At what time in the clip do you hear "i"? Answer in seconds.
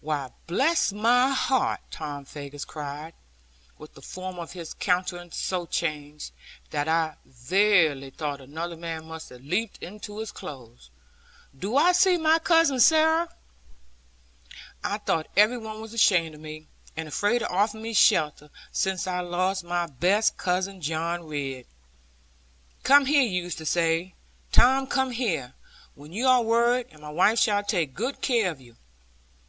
6.86-7.16, 11.76-11.90, 14.84-14.98, 19.08-19.18